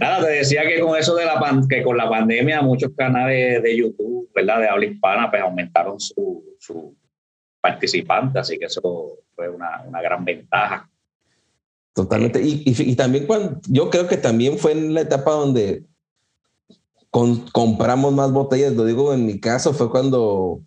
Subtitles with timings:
[0.00, 3.76] Nada, te decía que con eso de la que con la pandemia muchos canales de
[3.76, 4.60] YouTube, ¿verdad?
[4.60, 6.96] De habla hispana, pues aumentaron su, su
[7.60, 10.88] participante, así que eso fue una, una gran ventaja.
[11.92, 12.40] Totalmente.
[12.40, 15.84] Y, y, también cuando, yo creo que también fue en la etapa donde
[17.10, 20.60] compramos más botellas, lo digo en mi caso, fue cuando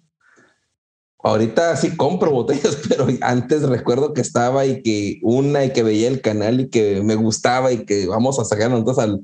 [1.24, 6.08] Ahorita sí compro botellas, pero antes recuerdo que estaba y que una y que veía
[6.08, 9.22] el canal y que me gustaba y que vamos a sacar entonces al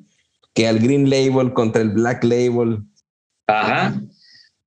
[0.54, 2.80] que al Green Label contra el Black Label.
[3.48, 4.02] Ajá.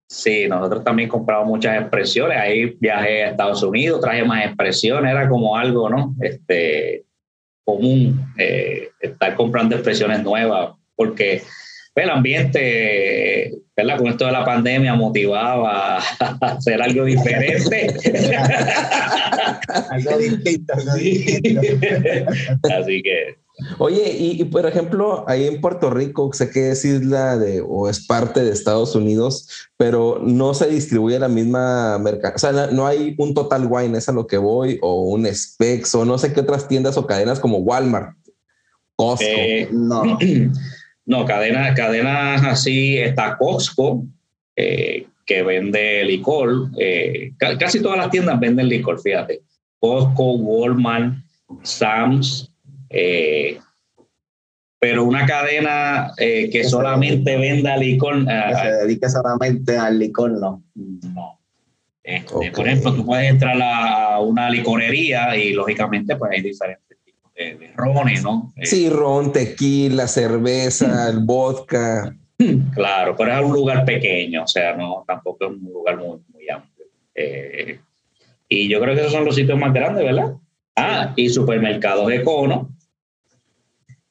[0.08, 2.38] Sí, nosotros también compramos muchas expresiones.
[2.38, 6.14] Ahí viajé a Estados Unidos, traje más expresiones, era como algo, ¿no?
[6.20, 7.04] Este
[7.64, 11.42] común eh, estar comprando expresiones nuevas, porque
[11.94, 13.98] el ambiente, ¿verdad?
[13.98, 15.98] Con esto de la pandemia motivaba a
[16.40, 17.94] hacer algo diferente.
[19.90, 21.60] algo distinto, algo distinto.
[22.80, 23.38] Así que.
[23.78, 28.06] Oye, y, por ejemplo, ahí en Puerto Rico, sé que es isla de o es
[28.06, 32.34] parte de Estados Unidos, pero no se distribuye la misma mercado.
[32.36, 35.94] O sea, no hay un Total Wine, es a lo que voy, o un Specs,
[35.94, 38.16] o no sé qué otras tiendas o cadenas como Walmart,
[38.96, 39.26] Costco.
[39.26, 40.02] Eh, no.
[41.10, 44.04] No, cadenas cadena así, está Costco,
[44.54, 46.68] eh, que vende licor.
[46.78, 49.40] Eh, casi todas las tiendas venden licor, fíjate.
[49.80, 51.14] Costco, Walmart,
[51.64, 52.54] Sam's,
[52.90, 53.58] eh,
[54.78, 58.24] pero una cadena que solamente venda licor.
[58.24, 60.62] Que se dedique solamente al licor, no.
[60.76, 61.40] No.
[62.04, 66.89] Este, por ejemplo, tú puedes entrar a una licorería y lógicamente pues hay diferentes
[67.40, 68.52] de, rones, ¿no?
[68.62, 72.16] Sí, ron, tequila, cerveza, el vodka.
[72.74, 76.48] Claro, pero es un lugar pequeño, o sea, no, tampoco es un lugar muy, muy
[76.48, 76.86] amplio.
[77.14, 77.78] Eh,
[78.48, 80.36] y yo creo que esos son los sitios más grandes, ¿verdad?
[80.74, 82.70] Ah, y supermercados Econo,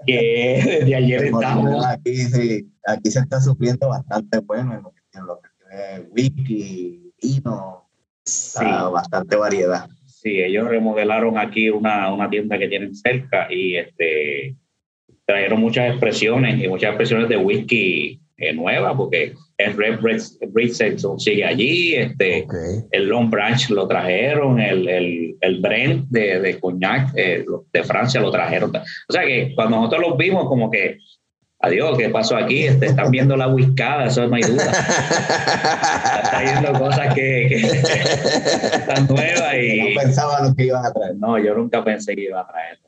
[0.05, 1.85] que desde ayer estamos.
[1.85, 6.07] Aquí, sí, aquí se está sufriendo bastante bueno en lo que, en lo que tiene
[6.11, 7.89] whisky, vino,
[8.23, 8.63] sí.
[8.63, 9.89] bastante variedad.
[10.21, 14.53] Sí, ellos remodelaron aquí una, una tienda que tienen cerca y este,
[15.25, 20.83] trajeron muchas expresiones y muchas expresiones de whisky eh, nuevas porque el Red Bridge
[21.17, 22.45] sigue allí, este,
[22.91, 28.19] el Long Branch lo trajeron, el, el, el Brent de, de Cognac eh, de Francia
[28.19, 28.75] lo trajeron.
[28.75, 30.97] O sea que cuando nosotros los vimos como que
[31.61, 32.63] Adiós, ¿qué pasó aquí?
[32.63, 34.71] Este, están viendo la whiscada, eso no hay duda.
[36.23, 39.95] están viendo cosas que, están nuevas y...
[39.95, 41.15] No pensaban que iban a traer.
[41.17, 42.79] No, yo nunca pensé que iba a traer.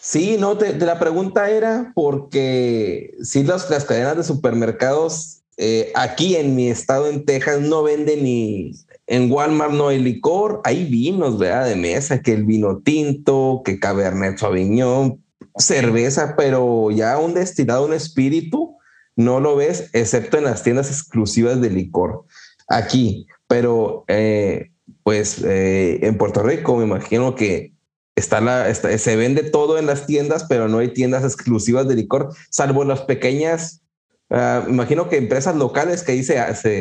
[0.00, 6.36] Sí, no, te, la pregunta era porque si las, las cadenas de supermercados eh, aquí
[6.36, 8.72] en mi estado en Texas no venden ni
[9.06, 11.66] en Walmart no hay licor, hay vinos, ¿verdad?
[11.66, 15.22] De mesa, que el vino tinto, que Cabernet Sauvignon,
[15.56, 18.76] cerveza, pero ya un destilado, un espíritu,
[19.16, 22.24] no lo ves, excepto en las tiendas exclusivas de licor
[22.68, 23.26] aquí.
[23.46, 24.70] Pero, eh,
[25.02, 27.72] pues, eh, en Puerto Rico me imagino que
[28.16, 32.34] está la, se vende todo en las tiendas, pero no hay tiendas exclusivas de licor,
[32.50, 33.82] salvo las pequeñas,
[34.30, 36.38] uh, imagino que empresas locales que dice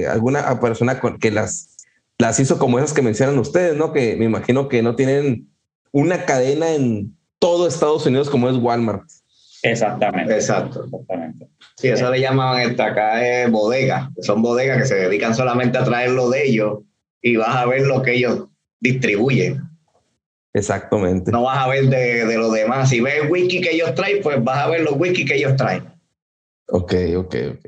[0.07, 1.77] alguna persona que las,
[2.17, 3.93] las hizo como esas que mencionan ustedes, ¿no?
[3.93, 5.49] Que me imagino que no tienen
[5.91, 9.03] una cadena en todo Estados Unidos como es Walmart.
[9.63, 10.33] Exactamente.
[10.33, 10.85] Exacto.
[11.75, 14.11] Sí, eso le llaman esta acá es bodega.
[14.21, 16.79] Son bodegas que se dedican solamente a traer lo de ellos
[17.21, 18.47] y vas a ver lo que ellos
[18.79, 19.61] distribuyen.
[20.53, 21.31] Exactamente.
[21.31, 22.89] No vas a ver de, de los demás.
[22.89, 25.55] Si ves el whisky que ellos traen, pues vas a ver los whisky que ellos
[25.55, 25.85] traen.
[26.67, 27.67] Ok, ok, ok.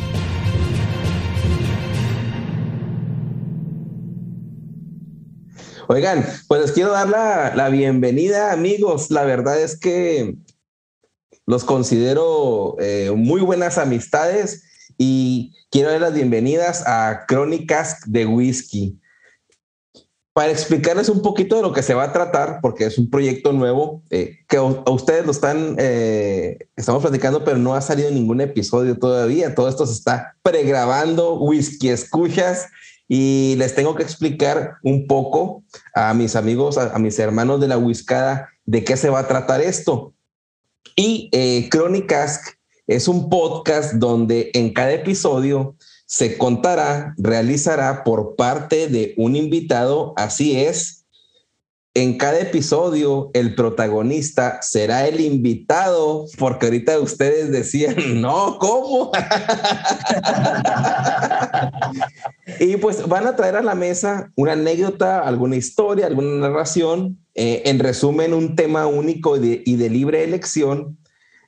[5.91, 9.11] Oigan, pues les quiero dar la, la bienvenida, amigos.
[9.11, 10.37] La verdad es que
[11.45, 14.63] los considero eh, muy buenas amistades
[14.97, 19.01] y quiero dar las bienvenidas a Crónicas de Whisky.
[20.31, 23.51] Para explicarles un poquito de lo que se va a tratar, porque es un proyecto
[23.51, 28.39] nuevo, eh, que a, ustedes lo están, eh, estamos platicando, pero no ha salido ningún
[28.39, 29.55] episodio todavía.
[29.55, 32.67] Todo esto se está pregrabando, whisky escuchas,
[33.13, 37.77] y les tengo que explicar un poco a mis amigos, a, mis hermanos de la
[37.77, 40.13] Whiskada, de qué se va a tratar esto.
[40.95, 42.39] Y eh, Crónicas
[42.87, 45.75] es un podcast donde en cada episodio
[46.05, 51.00] se contará, realizará por parte de un invitado, así es.
[51.93, 59.11] En cada episodio el protagonista será el invitado, porque ahorita ustedes decían, no, ¿cómo?
[62.61, 67.63] y pues van a traer a la mesa una anécdota, alguna historia, alguna narración, eh,
[67.65, 70.97] en resumen, un tema único y de, libre elección.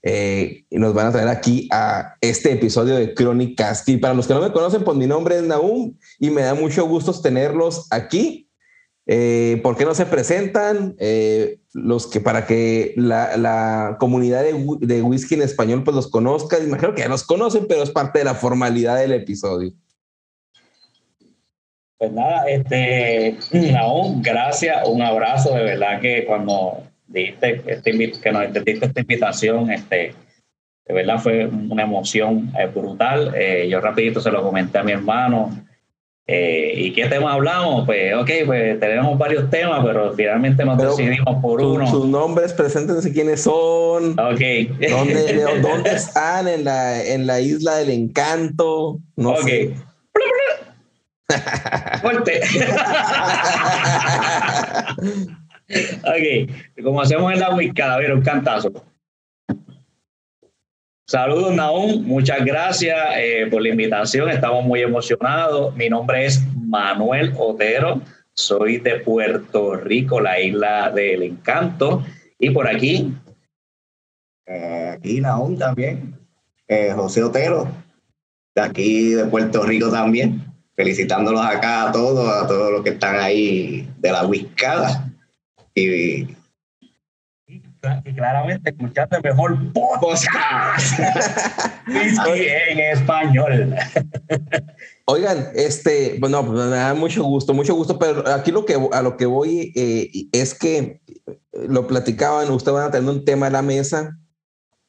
[0.05, 3.87] Eh, y nos van a traer aquí a este episodio de Crónicas.
[3.87, 6.53] Y para los que no me conocen, pues mi nombre es Naum y me da
[6.53, 8.42] mucho gusto tenerlos aquí.
[9.05, 10.95] Eh, ¿Por qué no se presentan?
[11.73, 16.59] los que para que la, comunidad de, de, whisky en español pues los conozca.
[16.59, 19.73] Imagino que ya los conocen, pero es parte de la formalidad del episodio.
[22.03, 23.37] Pues nada, este,
[23.71, 29.71] Naum, gracias, un abrazo, de verdad que cuando dijiste este, que nos diste esta invitación,
[29.71, 30.13] este,
[30.85, 33.33] de verdad fue una emoción eh, brutal.
[33.37, 35.51] Eh, yo rapidito se lo comenté a mi hermano.
[36.25, 37.85] Eh, ¿Y qué tema hablamos?
[37.85, 41.85] Pues, ok, pues tenemos varios temas, pero finalmente nos decidimos por uno.
[41.87, 44.17] Sus nombres, preséntense quiénes son.
[44.17, 44.39] Ok.
[44.89, 46.47] ¿Dónde, dónde están?
[46.47, 48.99] En la, en la isla del encanto.
[49.17, 49.49] No ok.
[52.01, 52.41] Fuerte.
[56.03, 58.71] ok, como hacemos en la ubicada, a ver, un cantazo.
[61.13, 62.01] Saludos, Naum.
[62.07, 64.31] Muchas gracias eh, por la invitación.
[64.31, 65.75] Estamos muy emocionados.
[65.75, 68.01] Mi nombre es Manuel Otero.
[68.33, 72.03] Soy de Puerto Rico, la isla del encanto.
[72.39, 73.13] Y por aquí.
[74.47, 76.17] Eh, aquí, Naum también.
[76.67, 77.67] Eh, José Otero,
[78.55, 80.43] de aquí de Puerto Rico también
[80.75, 85.13] felicitándolos acá a todos, a todos los que están ahí de la Whiscada.
[85.75, 86.25] Y,
[88.15, 90.25] claramente escuchaste mejor podcast
[91.87, 93.75] en español.
[95.05, 99.01] Oigan, este, bueno, pues me da mucho gusto, mucho gusto, pero aquí lo que a
[99.01, 101.01] lo que voy eh, es que
[101.51, 104.17] lo platicaban, ustedes van a tener un tema a la mesa,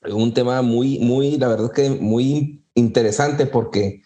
[0.08, 4.02] un tema muy, muy, la verdad que muy interesante porque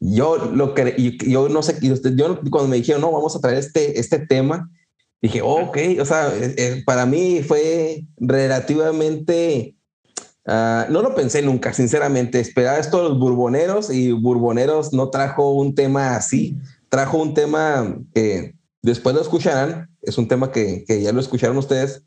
[0.00, 4.00] yo lo que yo no sé, yo cuando me dijeron, no, vamos a traer este,
[4.00, 4.68] este tema,
[5.22, 9.76] dije, ok, o sea, eh, eh, para mí fue relativamente,
[10.46, 15.52] uh, no lo pensé nunca, sinceramente, esperaba esto de los burboneros y burboneros no trajo
[15.52, 16.56] un tema así,
[16.88, 21.56] trajo un tema que después lo escucharán, es un tema que, que ya lo escucharon
[21.56, 22.06] ustedes,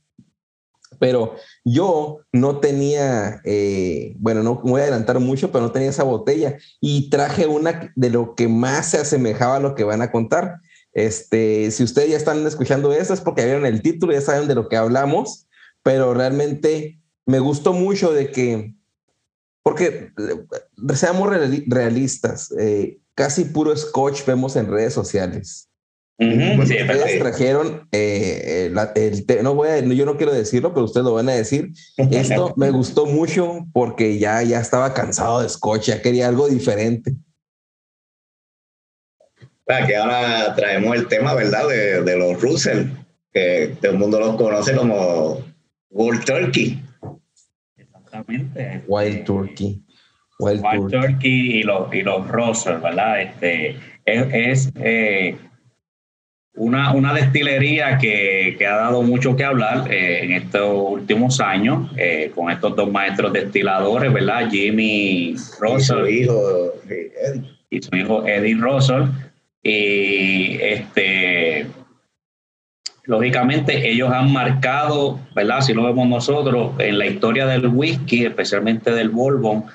[0.99, 6.03] pero yo no tenía, eh, bueno, no voy a adelantar mucho, pero no tenía esa
[6.03, 10.11] botella y traje una de lo que más se asemejaba a lo que van a
[10.11, 10.59] contar.
[10.99, 14.55] Este, si ustedes ya están escuchando esto es porque vieron el título, ya saben de
[14.55, 15.47] lo que hablamos,
[15.81, 18.75] pero realmente me gustó mucho de que,
[19.63, 21.29] porque eh, seamos
[21.67, 25.69] realistas, eh, casi puro scotch vemos en redes sociales.
[26.19, 31.29] ustedes trajeron eh, el, no voy a, yo no quiero decirlo, pero ustedes lo van
[31.29, 31.71] a decir.
[32.11, 37.15] Esto me gustó mucho porque ya, ya estaba cansado de scotch, ya quería algo diferente.
[39.85, 41.67] Que ahora traemos el tema, ¿verdad?
[41.67, 42.87] De, de los Russell,
[43.31, 45.45] que todo el mundo los conoce como
[45.91, 46.81] World Turkey.
[47.77, 48.83] Exactamente.
[48.87, 49.81] Wild Turkey.
[50.39, 51.59] Wild, Turkey.
[51.59, 53.21] y los, y los Russell, ¿verdad?
[53.21, 55.37] Este, es, eh,
[56.55, 61.91] una, una destilería que, que, ha dado mucho que hablar eh, en estos últimos años
[61.95, 64.49] eh, con estos dos maestros destiladores, ¿verdad?
[64.49, 69.03] Jimmy Russell y su hijo Eddie, y su hijo Eddie Russell.
[69.61, 71.67] Y este,
[73.03, 75.61] lógicamente ellos han marcado, ¿verdad?
[75.61, 79.65] Si lo vemos nosotros, en la historia del whisky, especialmente del bourbon,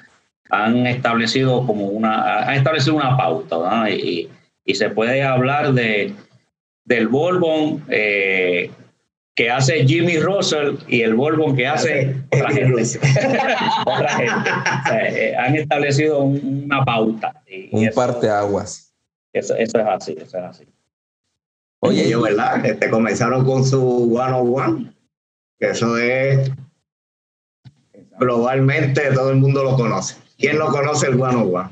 [0.51, 3.89] han establecido como una, han establecido una pauta, ¿verdad?
[3.89, 4.29] Y,
[4.65, 6.15] y se puede hablar de,
[6.85, 8.71] del bourbon eh,
[9.35, 12.83] que hace Jimmy Russell y el bourbon que hace otra gente.
[13.85, 14.51] otra gente.
[14.93, 17.43] Eh, han establecido una pauta.
[17.47, 18.94] Y, Un parte aguas.
[19.35, 20.65] Eso, eso es así, eso es así.
[21.81, 22.65] Oye, ellos, ¿verdad?
[22.65, 24.97] Este, comenzaron con su One on One,
[25.59, 26.51] que eso es
[28.19, 30.15] globalmente todo el mundo lo conoce.
[30.39, 31.71] ¿Quién no conoce el One on One?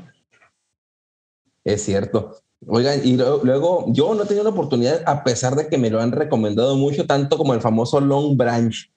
[1.63, 2.35] Es cierto.
[2.67, 6.01] Oigan, y luego yo no he tenido la oportunidad, a pesar de que me lo
[6.01, 8.91] han recomendado mucho, tanto como el famoso Long Branch.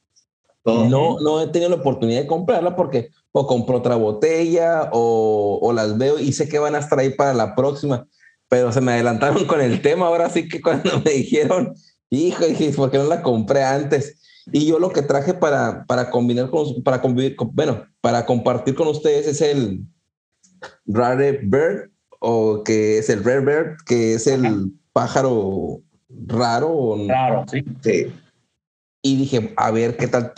[0.64, 5.72] No, no he tenido la oportunidad de comprarla porque o compro otra botella o, o,
[5.72, 8.08] las veo y sé que van a estar ahí para la próxima
[8.48, 10.06] pero se me adelantaron con el tema.
[10.06, 11.74] Ahora sí que cuando me dijeron,
[12.10, 14.18] hijo, dije, ¿por qué no la compré antes?
[14.52, 18.88] Y yo lo que traje para, para combinar con, para convivir, bueno, para compartir con
[18.88, 19.84] ustedes es el
[20.86, 25.80] Rare Bird, o que es el Rare Bird, que es el pájaro
[26.26, 26.96] raro.
[27.08, 27.64] Raro, sí.
[27.82, 28.06] sí.
[29.02, 30.32] Y dije, a ver qué tal,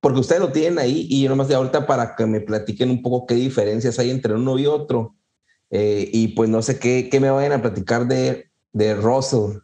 [0.00, 3.02] porque ustedes lo tienen ahí y yo nomás de ahorita para que me platiquen un
[3.02, 5.14] poco qué diferencias hay entre uno y otro.
[5.76, 9.58] Eh, y pues no sé qué, qué, me vayan a platicar de, de Russell.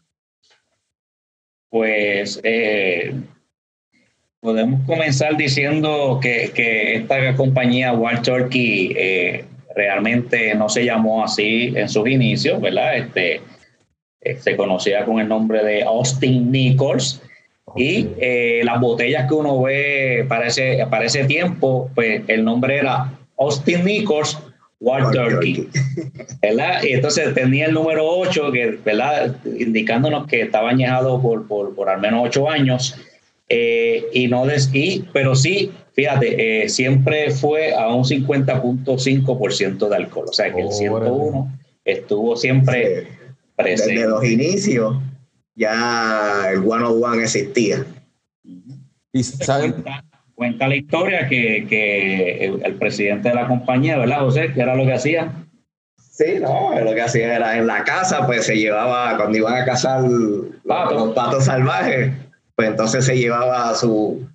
[1.69, 3.15] Pues eh,
[4.41, 9.45] podemos comenzar diciendo que, que esta compañía Wild Turkey eh,
[9.77, 12.97] realmente no se llamó así en sus inicios, ¿verdad?
[12.97, 13.41] Este,
[14.41, 17.23] se conocía con el nombre de Austin Nichols.
[17.77, 18.09] Y
[18.65, 23.85] las botellas que uno ve para ese, para ese tiempo, pues el nombre era Austin
[23.85, 24.37] Nichols
[24.81, 25.69] Wild Turkey.
[26.43, 26.83] ¿verdad?
[26.83, 29.37] Y entonces tenía el número 8, que, ¿verdad?
[29.45, 32.97] indicándonos que estaba añejado por, por, por al menos 8 años.
[33.49, 39.97] Eh, y no des, y, pero sí, fíjate, eh, siempre fue a un 50.5% de
[39.97, 40.27] alcohol.
[40.29, 43.09] O sea que el 101 estuvo siempre
[43.57, 43.95] presente.
[43.95, 44.97] Desde los inicios
[45.57, 47.85] ya el 101 existía.
[49.13, 49.85] Y saben,
[50.41, 54.51] cuenta la historia que, que el, presidente de la compañía, ¿verdad, José?
[54.55, 55.35] ¿Qué era lo que hacía?
[55.99, 59.67] Sí, no, lo que hacía era en la casa, pues se llevaba, cuando iban a
[59.67, 60.03] cazar
[60.67, 60.95] Pato.
[60.95, 62.15] los patos salvajes,
[62.57, 64.27] pues entonces se llevaba su,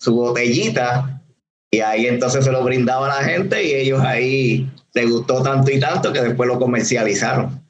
[0.00, 1.22] su botellita
[1.70, 5.70] y ahí entonces se lo brindaba a la gente y ellos ahí les gustó tanto
[5.70, 7.64] y tanto que después lo comercializaron.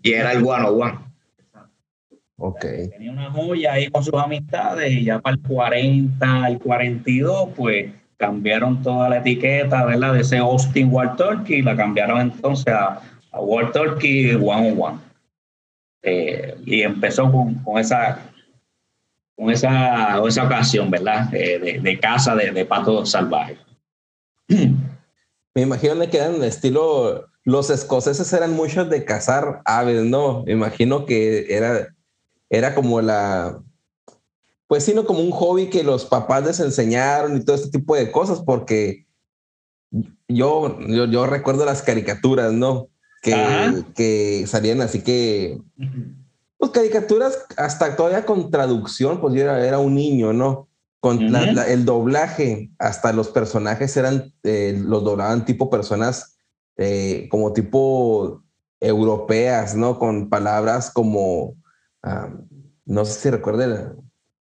[0.00, 1.05] Y era el one on
[2.38, 2.90] Okay.
[2.90, 7.90] Tenía una joya ahí con sus amistades y ya para el 40, el 42, pues
[8.18, 10.12] cambiaron toda la etiqueta, ¿verdad?
[10.12, 13.00] De ese Austin Wild Turkey y la cambiaron entonces a,
[13.32, 14.98] a Wild Turkey One on One.
[16.02, 18.20] Eh, y empezó con, con, esa
[19.34, 21.34] con esa, esa ocasión, ¿verdad?
[21.34, 23.58] Eh, de, de, caza de, de patos salvajes.
[24.48, 30.44] Me imagino que eran de estilo, los escoceses eran muchos de cazar aves, ¿no?
[30.44, 31.95] Me imagino que era
[32.50, 33.60] era como la,
[34.68, 38.10] pues sino como un hobby que los papás les enseñaron y todo este tipo de
[38.10, 39.06] cosas, porque
[40.28, 42.88] yo, yo, yo recuerdo las caricaturas, ¿no?
[43.22, 45.60] Que, que, salían así que,
[46.58, 50.68] pues caricaturas hasta todavía con traducción, pues yo era, era un niño, ¿no?
[51.00, 51.30] Con uh -huh.
[51.30, 56.38] la, la, el doblaje, hasta los personajes eran, eh, los doblaban tipo personas
[56.76, 58.42] eh, como tipo
[58.80, 59.98] europeas, ¿no?
[59.98, 61.56] Con palabras como
[62.84, 63.92] no sé si recuerden,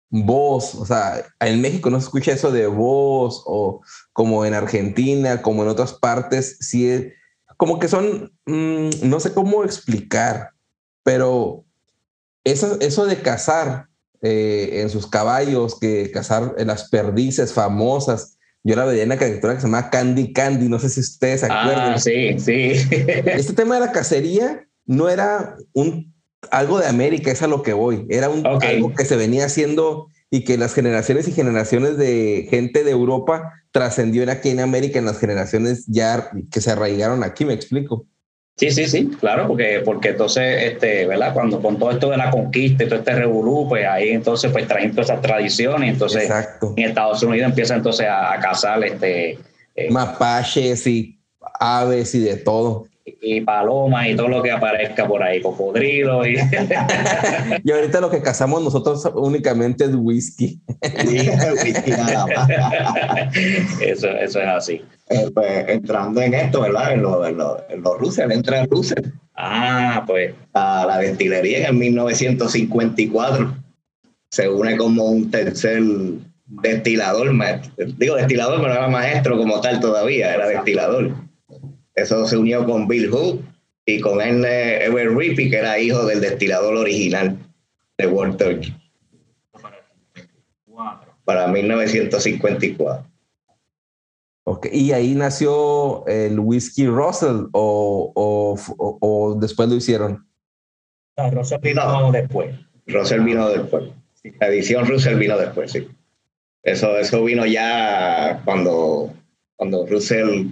[0.09, 3.81] voz, o sea, en México no se escucha eso de voz o
[4.13, 7.13] como en Argentina, como en otras partes, sí, es-
[7.57, 10.51] como que son, mm, no sé cómo explicar,
[11.03, 11.65] pero
[12.43, 13.87] eso, eso de cazar
[14.21, 19.17] eh, en sus caballos, que cazar en las perdices famosas, yo la veía en una
[19.19, 21.93] caricatura que se llama Candy Candy, no sé si ustedes se acuerdan.
[21.93, 22.71] Ah, sí, sí.
[22.91, 26.13] Este tema de la cacería no era un
[26.51, 28.05] algo de América, es a lo que voy.
[28.09, 32.83] Era un, algo que se venía haciendo y que las generaciones y generaciones de gente
[32.83, 37.45] de Europa trascendió en aquí en América, en las generaciones ya que se arraigaron aquí,
[37.45, 38.05] me explico.
[38.57, 41.31] Sí, sí, sí, claro, porque, porque entonces, este, ¿verdad?
[41.33, 44.67] Cuando con todo esto de la conquista y todo este revolú, pues ahí entonces pues
[44.67, 46.73] traen todas esas tradiciones, entonces Exacto.
[46.75, 49.37] en Estados Unidos empieza entonces a, a cazar este
[49.77, 51.19] eh, Mapaches y
[51.59, 52.87] aves y de todo.
[53.21, 56.35] Y palomas y todo lo que aparezca por ahí, cocodrilo y
[57.63, 60.59] Y ahorita lo que cazamos nosotros únicamente es whisky.
[61.05, 61.29] Sí,
[61.63, 62.49] whisky nada más.
[63.81, 64.81] eso, eso es así.
[65.09, 66.93] Eh, pues, entrando en esto, ¿verdad?
[66.93, 69.05] En los en lo, en lo Russell, entra Russell
[69.37, 73.55] Ah, pues a la destilería en 1954.
[74.31, 75.83] Se une como un tercer
[76.47, 77.31] destilador,
[77.97, 81.11] digo destilador, pero era maestro como tal todavía, era destilador.
[81.97, 83.39] Eso se unió con Bill Hood
[83.85, 87.37] y con Ernest Ever Rippey, que era hijo del destilador original
[87.97, 88.61] de Walter
[91.25, 93.05] para 1954.
[94.43, 100.25] Ok, Y ahí nació el whisky Russell o, o, o- o después lo hicieron.
[101.17, 102.55] no, Rosa vino después.
[102.85, 103.89] Russell vino después.
[104.39, 105.87] La edición Russell vino después, sí.
[106.63, 109.13] Eso, eso vino ya cuando,
[109.55, 110.47] cuando Russell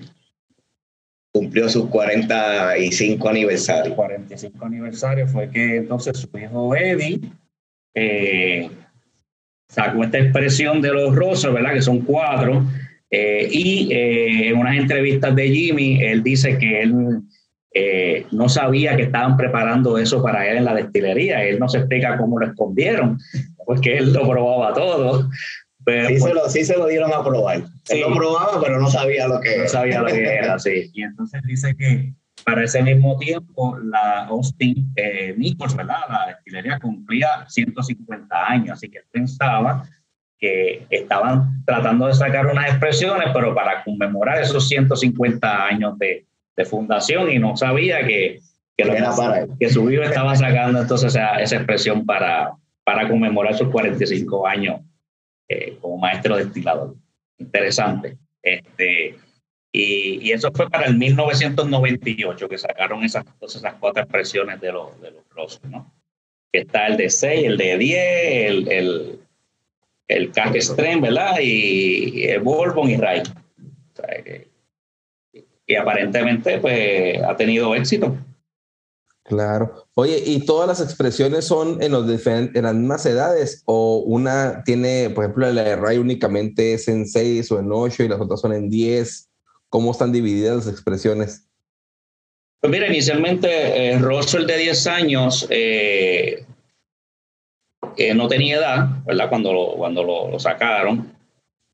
[1.36, 3.94] cumplió sus 45 El aniversarios.
[3.94, 7.20] 45 aniversario fue que entonces su hijo Eddie
[7.94, 8.70] eh,
[9.68, 11.74] sacó esta expresión de los rosas, ¿verdad?
[11.74, 12.66] Que son cuatro.
[13.12, 16.94] eh, y eh, en unas entrevistas de Jimmy, él dice que él
[17.74, 21.44] eh, no sabía que estaban preparando eso para él en la destilería.
[21.44, 23.20] Él no se explica cómo lo escondieron,
[23.66, 25.30] porque él lo probaba todo.
[25.86, 27.62] Pero Sí se, lo, sí se lo dieron a probar.
[27.84, 27.98] Sí.
[27.98, 30.90] Él lo probaba, pero no sabía lo que no sabía lo que era, sí.
[30.94, 35.98] Y entonces dice que para ese mismo tiempo la Austin eh, Nichols, ¿verdad?
[36.10, 39.88] La destilería cumplía 150 años, así que él pensaba
[40.40, 46.26] que estaban tratando de sacar unas expresiones, pero para conmemorar esos 150 años de,
[46.58, 48.40] de fundación y no sabía que,
[48.76, 49.50] que, lo- Era para él.
[49.60, 52.52] que su hijo estaba sacando entonces esa, esa expresión para,
[52.84, 54.82] para conmemorar sus 45 años
[55.50, 56.96] eh, como maestro destilador.
[57.38, 58.18] Interesante.
[58.42, 59.18] Este,
[59.72, 65.00] y, y eso fue para el 1998 que sacaron esas, esas cuatro expresiones de los,
[65.02, 65.94] de los rosas, ¿no?
[66.52, 68.00] Está el de 6, el de 10,
[68.50, 69.20] el, el,
[70.08, 71.40] el Cask Strength, ¿verdad?
[71.42, 72.98] Y, el Bourbon y
[74.24, 74.48] que-
[75.68, 78.16] y aparentemente, pues, ha tenido éxito.
[79.26, 79.88] Claro.
[79.96, 83.64] Oye, ¿y todas las expresiones son en, los en las mismas edades?
[83.66, 88.04] ¿O una tiene, por ejemplo, la de Ray únicamente es en 6 o en 8
[88.04, 89.32] y las otras son en 10?
[89.70, 91.50] ¿Cómo están divididas las expresiones?
[92.62, 93.48] Pues mira, inicialmente
[93.94, 96.46] eh, Russell de 10 años eh,
[97.98, 99.28] eh, no tenía edad, ¿verdad?
[99.30, 101.12] Cuando lo, cuando lo, sacaron.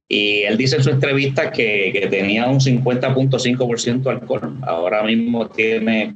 [0.08, 4.58] Y él dice en su entrevista que, que tenía un 50.5% de alcohol.
[4.62, 6.14] Ahora mismo tiene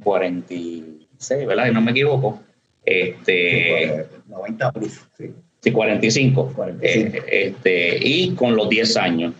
[1.16, 1.66] 46, ¿verdad?
[1.68, 2.40] Si no me equivoco.
[2.84, 5.32] Este, 90 proof, sí.
[5.60, 6.52] Sí, 45.
[6.54, 7.16] 45.
[7.26, 9.34] Eh, este, y con los 10 años.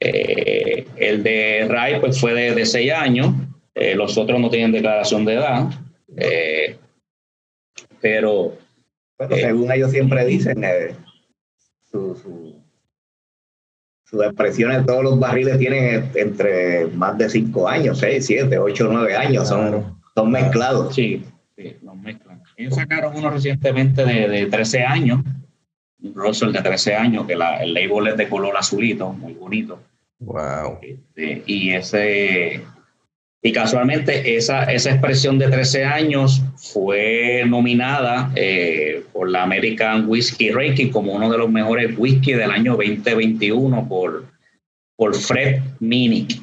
[0.00, 3.34] Eh, el de Ray pues, fue de, de 6 años.
[3.74, 5.68] Eh, los otros no tienen declaración de edad.
[6.16, 6.76] Eh,
[8.00, 8.56] pero
[9.18, 9.40] Bueno, Eh.
[9.42, 10.96] según ellos siempre dicen, eh,
[11.90, 12.58] su, su-
[14.06, 19.14] sus expresiones, todos los barriles tienen entre más de 5 años, 6, 7, 8, 9
[19.14, 19.70] años, Claro.
[19.82, 20.94] son mezclados.
[20.94, 21.22] sí,
[21.56, 22.42] sí, los mezclan.
[22.56, 25.20] Ellos sacaron uno recientemente de, de 13 años.
[26.02, 29.80] Un Russell de 13 años, que la- el label es de color azulito, muy bonito.
[30.18, 30.78] Wow.
[30.82, 32.62] Este, y ese
[33.42, 40.50] y casualmente esa, esa expresión de 13 años fue nominada eh, por la American Whiskey
[40.50, 44.26] Ranking como uno de los mejores whisky del año 2021 por,
[44.96, 46.42] por Fred Minnick.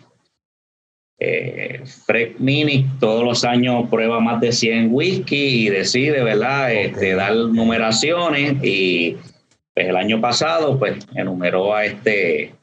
[1.20, 7.16] Eh, Fred Minnick todos los años prueba más de 100 whisky y decide, ¿verdad?, este,
[7.16, 9.18] dar numeraciones y
[9.74, 12.54] pues, el año pasado pues enumeró a este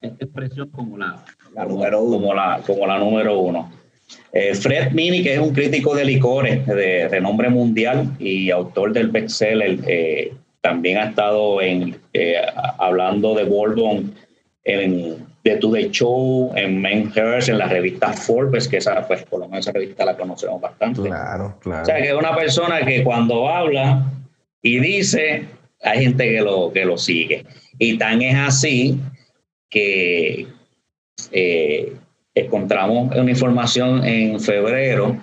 [0.00, 2.16] esta expresión como la, La número uno.
[2.18, 3.72] como la, como la número uno.
[4.32, 9.08] Eh, Fred Mini, que es un crítico de licores de renombre mundial y autor del
[9.08, 12.36] bestseller, eh, también ha estado en, eh,
[12.78, 14.14] hablando de Bourbon
[14.64, 19.40] en The Today Show, en Men Hearst, en la revista Forbes, que esa, pues, por
[19.40, 21.02] lo menos esa revista la conocemos bastante.
[21.02, 21.82] Claro, claro.
[21.82, 24.12] O sea, que es una persona que cuando habla
[24.62, 25.46] y dice,
[25.82, 27.44] hay gente que lo, que lo sigue.
[27.78, 29.00] Y tan es así
[29.70, 30.48] que
[31.30, 31.92] eh,
[32.34, 35.16] encontramos una información en febrero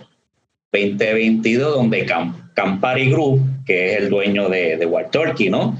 [0.71, 2.05] 2022 donde
[2.53, 5.77] Campari Group, que es el dueño de, de Wild Turkey, ¿no?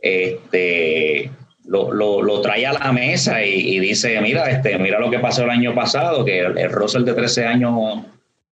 [0.00, 1.30] Este,
[1.64, 5.50] lo, lo, trae a la mesa y, dice, mira, este, mira lo que pasó el
[5.50, 8.04] año pasado, que el, Russell de 13 años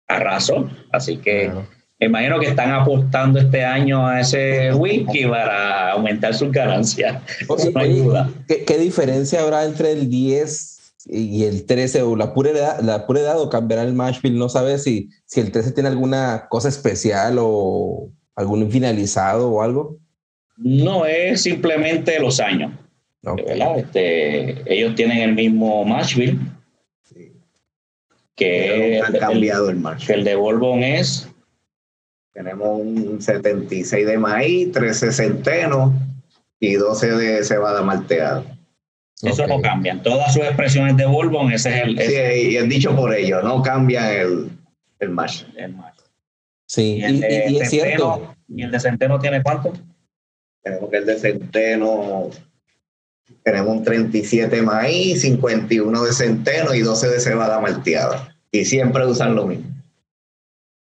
[0.08, 0.70] arrasó.
[0.92, 1.52] Así que
[2.00, 7.22] me imagino que están apostando este año a ese whisky para aumentar sus ganancias.
[8.48, 13.08] ¿qué, ¿qué, diferencia habrá entre el 10 y el 13 o la pura edad, la
[13.08, 14.38] pura edad o cambiará el Mashville?
[14.38, 19.98] No sabes si, si el 13 tiene alguna cosa especial o algún finalizado o algo.
[20.58, 22.74] No, es simplemente los años.
[23.22, 26.40] Este, ellos tienen el mismo Mashville.
[28.36, 31.28] Que han cambiado el, el de Bourbon es.
[32.32, 35.94] Tenemos un 76 de maíz, 13 centeno
[36.58, 38.46] y 12 de cebada malteada.
[39.22, 40.02] Eso no cambian.
[40.02, 42.00] Todas sus expresiones de Bourbon, ese es el.
[42.00, 44.50] Sí, y es dicho por ellos, no cambian el,
[45.00, 45.44] el mash.
[45.58, 45.96] El mash.
[46.66, 48.36] Sí, y, es cierto.
[48.48, 49.74] ¿Y el de centeno tiene cuánto?
[50.64, 52.30] Tenemos que el de centeno
[53.44, 58.36] tenemos un 37 maíz, 51 de centeno y 12 de cebada malteada.
[58.52, 59.70] Y siempre usan lo mismo.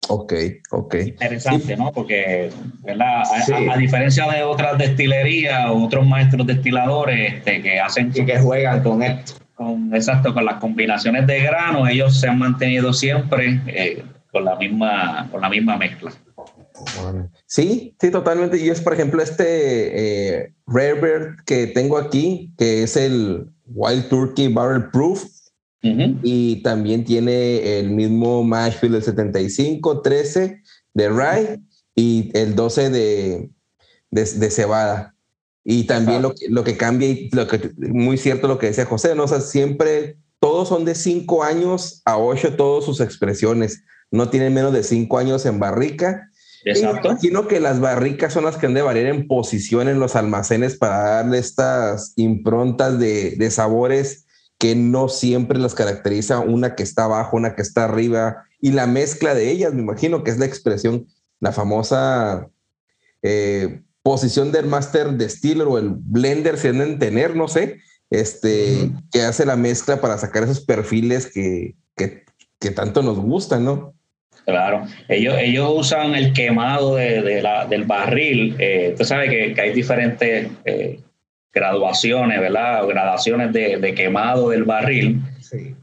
[0.09, 0.35] Ok,
[0.71, 0.95] ok.
[1.07, 1.93] Interesante, ¿no?
[1.93, 2.51] Porque,
[2.83, 3.23] ¿verdad?
[3.71, 8.13] A, diferencia de otras destilerías o otros maestros destiladores este, que hacen...
[8.15, 9.35] Y que juegan con esto.
[9.55, 14.55] Con, exacto, con las combinaciones de grano, ellos se han mantenido siempre eh, con, la
[14.57, 16.13] misma, con la misma mezcla.
[17.47, 18.59] Sí, sí, totalmente.
[18.59, 24.09] Y es, por ejemplo, este eh, Rare Bird que tengo aquí, que es el Wild
[24.09, 25.25] Turkey Barrel Proof.
[26.25, 30.61] Y también tiene el mismo Mashfield del 75, 13
[30.95, 31.61] de Rye
[31.95, 33.51] y el 12 de,
[34.11, 35.15] de, cebada.
[35.63, 39.15] Y también lo, lo, que cambia, y lo que muy cierto lo que decía José,
[39.15, 39.23] ¿no?
[39.25, 43.85] O sea, siempre todos son de 5 años a 8, todas sus expresiones.
[44.11, 46.33] No tienen menos de 5 años en barrica
[46.67, 47.11] Exacto.
[47.11, 50.77] Imagino que las barricas son las que han de variar en posición en los almacenes
[50.77, 54.27] para darle estas improntas de, de sabores
[54.59, 58.87] que no siempre las caracteriza una que está abajo, una que está arriba y la
[58.87, 61.07] mezcla de ellas, me imagino que es la expresión,
[61.41, 62.49] la famosa
[63.23, 69.23] eh, posición del master distiller o el blender, si deben tener, no sé, este, que
[69.23, 72.25] hace la mezcla para sacar esos perfiles que, que,
[72.59, 73.96] que tanto nos gustan, ¿no?
[74.47, 78.55] Claro, ellos, ellos usan el quemado de, la, del barril.
[78.61, 81.01] Eh, tú sabes que, hay diferentes eh,
[81.53, 82.85] graduaciones, ¿verdad?
[82.85, 85.21] O gradaciones de, quemado del barril.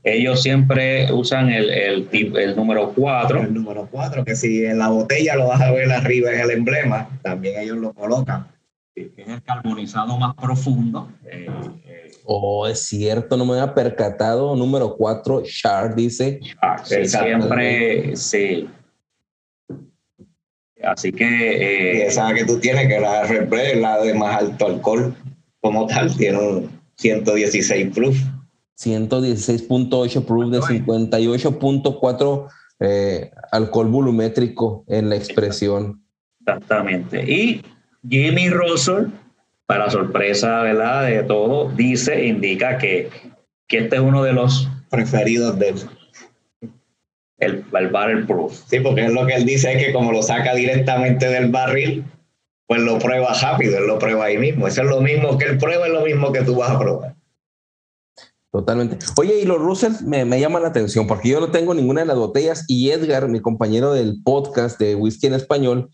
[0.03, 3.41] Ellos siempre usan el, el, el número 4.
[3.41, 6.51] El número 4, que si en la botella lo vas a ver arriba en el
[6.51, 8.47] emblema, también ellos lo colocan.
[8.95, 11.11] Es el carbonizado más profundo.
[11.25, 11.47] Eh,
[12.25, 14.55] Oh, es cierto, no me había percatado.
[14.55, 16.39] Número 4, Shard dice.
[16.83, 18.69] siempre, sí.
[20.81, 21.25] Así que.
[21.25, 25.15] Eh, esa que tú tienes, que la Red la de más alto alcohol,
[25.59, 28.17] como tal, tiene un 116 proof.
[28.79, 32.47] 116.8 proof de 58.4
[32.79, 36.03] eh, alcohol volumétrico en la expresión.
[36.39, 37.23] Exactamente.
[37.23, 37.61] Y
[38.09, 39.05] Jimmy Russell
[39.73, 41.07] para sorpresa ¿verdad?
[41.07, 43.09] de todo, dice, indica que,
[43.67, 45.73] que este es uno de los preferidos de
[47.39, 48.53] el, el barrel proof.
[48.67, 52.05] Sí, porque es lo que él dice es que como lo saca directamente del barril,
[52.67, 54.67] pues lo prueba rápido, él lo prueba ahí mismo.
[54.67, 57.15] Eso es lo mismo que él prueba, es lo mismo que tú vas a probar.
[58.51, 58.99] Totalmente.
[59.17, 62.07] Oye, y los Russell me, me llaman la atención porque yo no tengo ninguna de
[62.07, 65.89] las botellas y Edgar, mi compañero del podcast de Whisky en Español,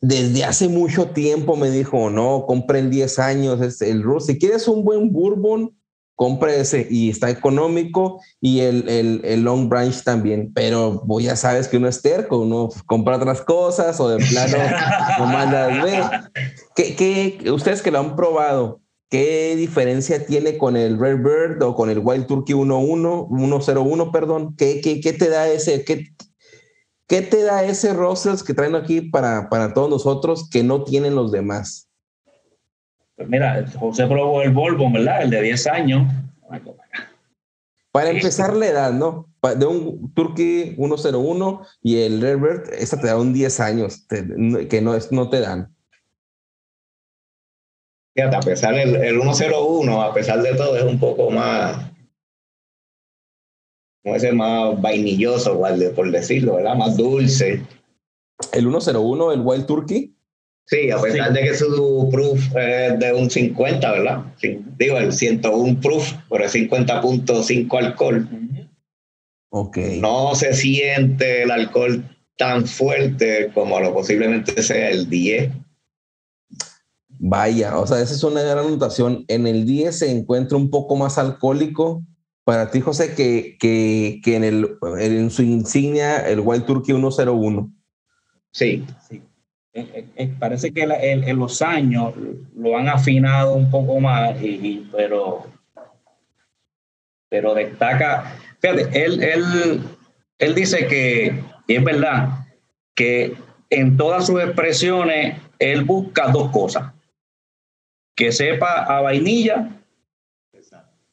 [0.00, 4.26] desde hace mucho tiempo me dijo, no, compre el 10 años, es el Rus.
[4.26, 5.74] Si quieres un buen bourbon,
[6.14, 10.52] compre ese y está económico y el, el, el Long Branch también.
[10.54, 14.56] Pero vos ya sabes que uno es terco, uno compra otras cosas o de plano
[15.18, 16.02] no manda ver.
[16.74, 18.80] ¿Qué, ¿Qué, ustedes que lo han probado,
[19.10, 24.54] ¿qué diferencia tiene con el Red Bird o con el Wild Turkey 11, 101, perdón?
[24.56, 25.84] ¿Qué, qué, qué te da ese?
[25.84, 26.04] ¿Qué,
[27.06, 31.14] ¿Qué te da ese Russell que traen aquí para, para todos nosotros que no tienen
[31.14, 31.88] los demás?
[33.16, 35.22] Pues mira, José probó el Volvo, ¿verdad?
[35.22, 36.10] El de 10 años.
[37.92, 39.28] Para empezar la edad, ¿no?
[39.56, 44.26] De un Turkey 101 y el Revert, esta te da un 10 años, te-
[44.68, 45.72] que no, no te dan.
[48.16, 51.90] Fíjate, a pesar del el 101, a pesar de todo, es un poco más,
[54.04, 55.60] como ese más vainilloso,
[55.96, 56.76] por decirlo, ¿verdad?
[56.76, 57.62] Más dulce.
[58.52, 60.14] El 101, el Wild Turkey,
[60.66, 64.24] Sí, a pesar de que su proof es de un 50, ¿verdad?
[64.40, 68.28] Sí, digo, el 101 proof, pero es 50.5 alcohol.
[69.50, 69.76] ok.
[70.00, 72.02] No se siente el alcohol
[72.38, 75.52] tan fuerte como lo posiblemente sea el 10.
[77.18, 79.24] Vaya, o sea, esa es una gran anotación.
[79.28, 82.02] En el 10 se encuentra un poco más alcohólico.
[82.44, 87.72] Para ti, José, que, que, que en, el, en su insignia, el Wild Turkey 101.
[88.52, 89.22] Sí, Sí.
[89.76, 92.14] Eh, eh, eh, parece que la- en, en los años
[92.54, 95.46] lo han afinado un poco más, y, y- pero,
[97.28, 98.36] pero destaca.
[98.60, 99.80] Fíjate, él, él,
[100.38, 102.46] él dice que, y es verdad,
[102.94, 103.36] que
[103.70, 106.92] en todas sus expresiones él busca dos cosas:
[108.14, 109.70] que sepa a vainilla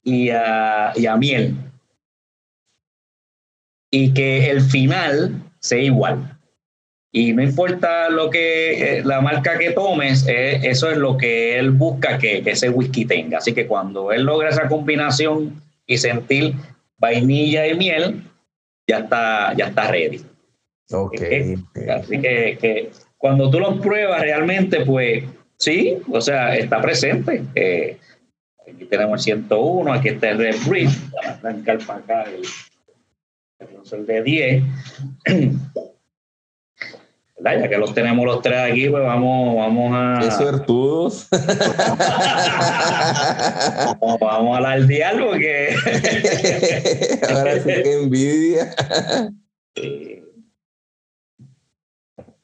[0.04, 1.56] y a, y a miel,
[3.92, 6.38] y que el final sea igual.
[7.14, 11.60] Y no importa lo que eh, la marca que tomes, eh, eso es lo que
[11.60, 13.40] él busca que, que ese whisky tenga.
[13.40, 16.56] Así que cuando él logra esa combinación y sentir
[16.98, 18.24] vainilla y miel,
[18.88, 20.22] ya está, ya está ready.
[20.92, 21.22] Ok.
[21.22, 21.58] Eh,
[21.90, 25.26] Así que, que cuando tú lo pruebas realmente, pues
[25.58, 27.44] sí, o sea, está presente.
[27.56, 27.98] Eh,
[28.68, 32.42] aquí tenemos el 101, aquí está el Red Bridge, vamos a arrancar para acá el,
[33.60, 34.64] el de 10.
[37.44, 37.62] ¿Verdad?
[37.62, 40.20] Ya que los tenemos los tres aquí, pues vamos, vamos a.
[40.22, 41.28] Qué suertudos.
[44.00, 45.76] Vamos, vamos a alardear porque.
[47.30, 48.76] Ahora sí que envidia.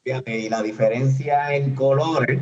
[0.02, 2.40] Fíjate, y la diferencia en colores,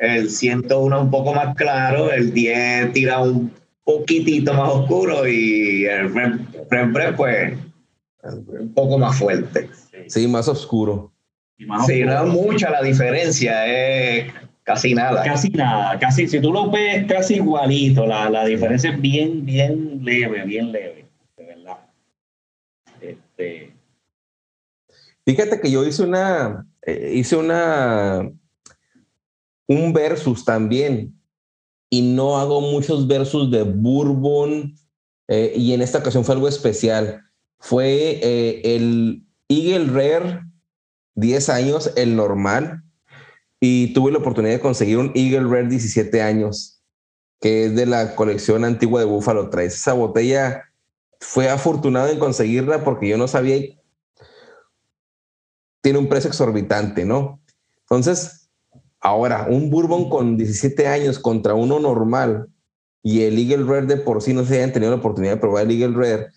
[0.00, 3.52] el 101 es un poco más claro, el 10 tira un
[3.84, 7.52] poquitito más oscuro y el Bread, pues,
[8.22, 9.68] un poco más fuerte.
[10.08, 11.12] Sí, más oscuro.
[11.58, 12.28] y más Sí, no oscuro.
[12.40, 14.32] es mucha la diferencia, es
[14.62, 15.22] casi nada.
[15.22, 20.00] Casi nada, casi, si tú lo ves casi igualito, la, la diferencia es bien, bien
[20.02, 21.04] leve, bien leve,
[21.36, 21.76] de verdad.
[23.00, 23.72] Este,
[25.26, 28.30] Fíjate que yo hice una, eh, hice una,
[29.70, 31.16] un versus también,
[31.88, 34.74] y no hago muchos versus de Bourbon,
[35.28, 37.22] eh, y en esta ocasión fue algo especial.
[37.60, 40.40] Fue eh, el Eagle Rare
[41.14, 42.82] 10 años, el normal,
[43.60, 46.82] y tuve la oportunidad de conseguir un Eagle Rare 17 años,
[47.40, 49.68] que es de la colección antigua de Buffalo Trace.
[49.68, 50.64] Esa botella
[51.20, 53.56] fue afortunado en conseguirla porque yo no sabía
[55.80, 57.40] tiene un precio exorbitante, ¿no?
[57.82, 58.39] Entonces,
[59.00, 62.48] ahora, un Bourbon con 17 años contra uno normal
[63.02, 65.64] y el Eagle Rare de por sí no se hayan tenido la oportunidad de probar
[65.64, 66.28] el Eagle Rare,